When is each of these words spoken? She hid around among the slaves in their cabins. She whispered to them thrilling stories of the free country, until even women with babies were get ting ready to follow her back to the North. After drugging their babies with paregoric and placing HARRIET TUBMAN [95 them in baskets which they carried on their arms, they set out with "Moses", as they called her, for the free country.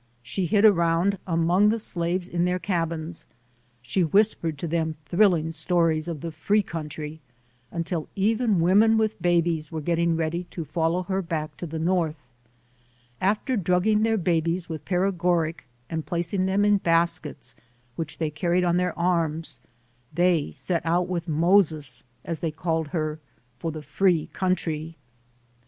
She 0.23 0.47
hid 0.47 0.65
around 0.65 1.19
among 1.27 1.69
the 1.69 1.77
slaves 1.77 2.27
in 2.27 2.43
their 2.43 2.57
cabins. 2.57 3.27
She 3.83 4.03
whispered 4.03 4.57
to 4.57 4.67
them 4.67 4.95
thrilling 5.05 5.51
stories 5.51 6.07
of 6.07 6.21
the 6.21 6.31
free 6.31 6.63
country, 6.63 7.21
until 7.69 8.09
even 8.15 8.59
women 8.61 8.97
with 8.97 9.21
babies 9.21 9.71
were 9.71 9.79
get 9.79 9.97
ting 9.97 10.17
ready 10.17 10.45
to 10.49 10.65
follow 10.65 11.03
her 11.03 11.21
back 11.21 11.55
to 11.57 11.67
the 11.67 11.77
North. 11.77 12.15
After 13.21 13.55
drugging 13.55 14.01
their 14.01 14.17
babies 14.17 14.67
with 14.67 14.85
paregoric 14.85 15.67
and 15.87 16.03
placing 16.03 16.47
HARRIET 16.47 16.55
TUBMAN 16.55 16.61
[95 16.61 16.61
them 16.63 16.73
in 16.73 16.77
baskets 16.79 17.55
which 17.95 18.17
they 18.17 18.31
carried 18.31 18.63
on 18.63 18.77
their 18.77 18.97
arms, 18.97 19.59
they 20.11 20.51
set 20.55 20.83
out 20.83 21.07
with 21.09 21.27
"Moses", 21.27 22.03
as 22.25 22.39
they 22.39 22.49
called 22.49 22.87
her, 22.87 23.19
for 23.59 23.71
the 23.71 23.83
free 23.83 24.29
country. 24.33 24.97